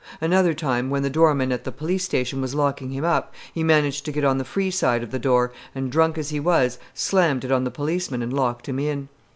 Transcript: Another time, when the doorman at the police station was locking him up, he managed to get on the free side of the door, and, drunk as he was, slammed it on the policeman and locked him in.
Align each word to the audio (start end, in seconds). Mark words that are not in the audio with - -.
Another 0.19 0.55
time, 0.55 0.89
when 0.89 1.03
the 1.03 1.11
doorman 1.11 1.51
at 1.51 1.63
the 1.63 1.71
police 1.71 2.03
station 2.03 2.41
was 2.41 2.55
locking 2.55 2.89
him 2.89 3.03
up, 3.03 3.35
he 3.53 3.63
managed 3.63 4.03
to 4.05 4.11
get 4.11 4.23
on 4.25 4.39
the 4.39 4.43
free 4.43 4.71
side 4.71 5.03
of 5.03 5.11
the 5.11 5.19
door, 5.19 5.53
and, 5.75 5.91
drunk 5.91 6.17
as 6.17 6.31
he 6.31 6.39
was, 6.39 6.79
slammed 6.95 7.45
it 7.45 7.51
on 7.51 7.65
the 7.65 7.69
policeman 7.69 8.23
and 8.23 8.33
locked 8.33 8.67
him 8.67 8.79
in. 8.79 9.09